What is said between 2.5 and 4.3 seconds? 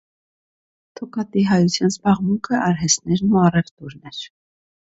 արհեստներն ու առևտուրն էր։